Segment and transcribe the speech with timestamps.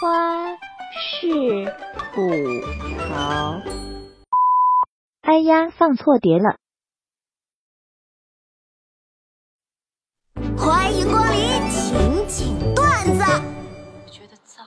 [0.00, 0.56] 花
[0.94, 1.28] 是
[2.14, 2.22] 土
[3.10, 3.60] 豪。
[5.20, 6.56] 哎呀，放错碟了！
[10.56, 13.22] 欢迎光临情景段子。
[14.06, 14.66] 我觉得脏。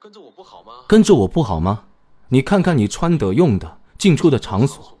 [0.00, 0.72] 跟着我不好吗？
[0.88, 1.84] 跟着我不好吗？
[2.30, 4.98] 你看看你穿的、用的、进出的场所，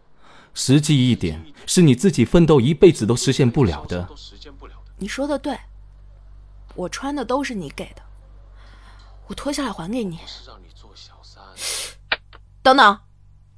[0.54, 4.04] 实际一点，是你自己奋斗一辈子都实现不了的。
[4.04, 4.92] 都实现不了的。
[5.00, 5.58] 你说的对，
[6.78, 8.02] 我穿的都是你给的，
[9.26, 10.18] 我脱下来还给你。
[10.26, 11.42] 是让你做小三。
[12.62, 13.00] 等等，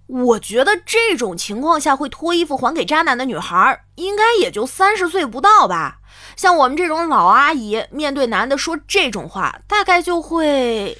[0.07, 6.01] 我觉得这种情况下会脱衣服还给渣男的女孩，应该也就三十岁不到吧。
[6.35, 10.97] 像我们这种老阿姨，面对男的说这种话，大概就会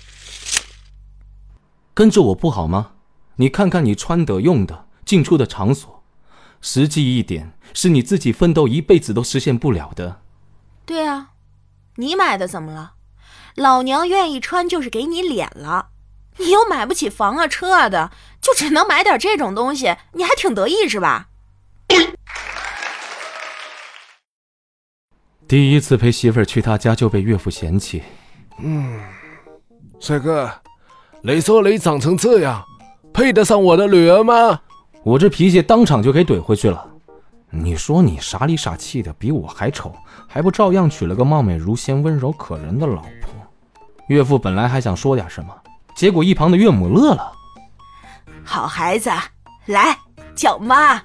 [1.95, 2.93] 跟着我不好吗？
[3.37, 6.05] 你看看你穿的、用的、进出的场所，
[6.61, 10.21] 实际一点，是你自己奋斗一辈子都实现不了的。
[12.01, 12.95] 你买的怎么了？
[13.57, 15.89] 老娘愿意穿就是给你脸了，
[16.39, 21.29] 你又买不起房啊车啊的，就只能买点这种东西，你还挺得意是吧？
[25.47, 28.03] 第一次陪媳妇儿去他家就被岳父嫌弃，
[28.61, 28.99] 嗯
[29.99, 30.51] 帅哥，
[31.21, 32.65] 雷说雷长成这样，
[33.13, 34.63] 配得上我的女儿吗？
[35.03, 36.90] 我这脾气当场就给怼回去了。
[37.53, 39.93] 你说你傻里傻气的，比我还丑，
[40.29, 43.33] 还不照样娶了个貌美如仙、温柔可人的老婆？
[44.07, 45.55] 岳父本来还想说点什么，
[45.97, 47.33] 结果一旁的岳母乐了。
[48.45, 49.11] 好孩子，
[49.67, 49.99] 来
[50.35, 51.03] 叫妈。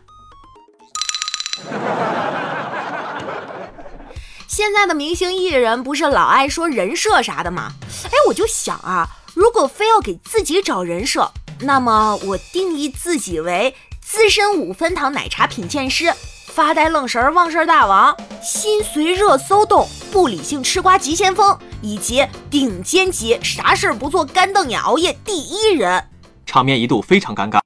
[4.48, 7.74] 现在的明星艺人不是老爱说人设啥的吗？
[8.06, 16.14] 哎，我就想啊，如果非要给自己找人设，那么我定义自己为资深五分糖奶茶品鉴师、
[16.56, 26.02] 发呆愣神儿忘事儿大王、心随热搜动、不理性吃瓜急先锋，以及顶尖级啥事儿不做干瞪眼熬夜第一人。
[26.46, 27.60] 场面一度非常尴尬。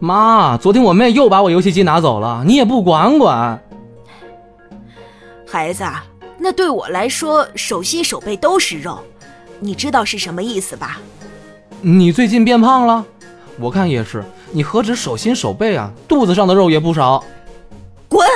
[0.00, 3.62] 妈，昨天我妹又把我游戏机拿走了，你也不管管。
[5.46, 5.84] 孩子，
[6.38, 8.98] 那对我来说，手心手背都是肉，
[9.60, 10.98] 你知道是什么意思吧？
[11.82, 13.04] 你最近变胖了？
[13.62, 17.22] 我看也是，你何止手心手背啊，肚子上的肉也不少。
[18.08, 18.26] 滚！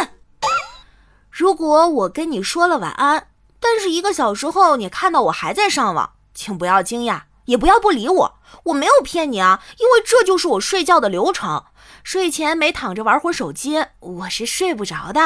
[1.32, 3.26] 如果我跟你说了晚安，
[3.58, 8.34] 但是一个小时后你看到我还在上网，请不要惊讶，也不要不理我，
[8.66, 11.64] 我没有骗你啊，因为这就是我睡觉的流程。
[12.04, 15.20] 睡前没躺着玩会儿手机，我是睡不着的。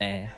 [0.00, 0.30] 哎，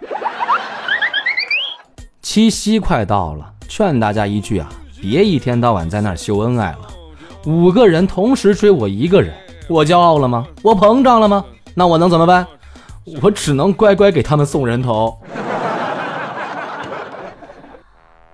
[2.23, 4.69] 七夕快到了，劝大家一句啊，
[5.03, 6.95] 别一天到晚在那儿秀恩爱了。
[7.47, 9.35] 五个人同时追我一个人，
[9.69, 10.47] 我骄傲了吗？
[10.63, 11.45] 我膨胀了吗？
[11.75, 12.47] 那我能怎么办？
[13.23, 15.17] 我只能乖乖给他们送人头。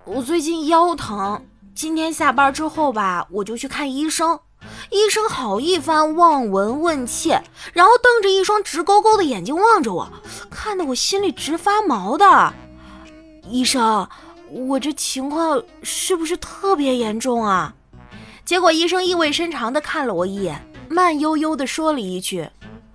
[0.04, 1.40] 我最近腰疼，
[1.74, 4.38] 今天下班之后吧，我就去看医生。
[4.90, 7.42] 医生好一番望闻问切，
[7.72, 10.08] 然后瞪着一双直勾勾的眼睛望着我，
[10.50, 12.52] 看得我心里直发毛的。
[13.48, 14.08] 医生，
[14.50, 17.74] 我这情况是不是特别严重啊？
[18.44, 20.60] 结果医生意味深长地看了我一眼，
[20.90, 22.46] 慢悠悠地说了一句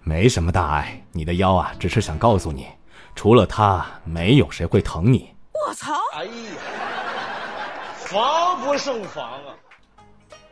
[0.03, 2.67] 没什么大碍，你的腰啊，只是想告诉你，
[3.15, 5.29] 除了他，没有谁会疼你。
[5.67, 5.95] 我操！
[6.13, 6.31] 哎呀，
[7.95, 9.57] 防不胜防啊！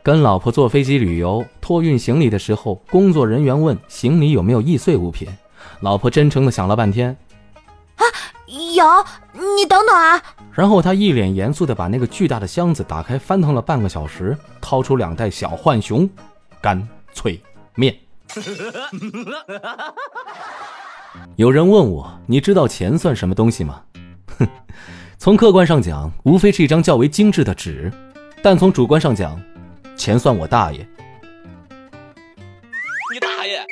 [0.02, 5.28] 跟老婆坐飞机旅游，托运行李的时候，工作人员问行李有没有易碎物品，
[5.80, 7.16] 老婆真诚的想了半天，
[8.74, 8.84] 有，
[9.32, 10.22] 你等等啊！
[10.52, 16.08] 然后他一脸严肃的把那个巨大的箱子打开，翻腾了半个小时，掏出两袋小浣熊
[16.60, 17.40] 干脆
[17.74, 17.94] 面。
[21.36, 23.82] 有人问我，你知道钱算什么东西吗？
[24.38, 24.48] 哼，
[25.18, 27.92] 从客观上讲，无非是一张较为精致的纸，
[28.42, 29.40] 但从主观上讲，
[29.96, 30.86] 钱算我大爷。
[33.12, 33.64] 你大爷！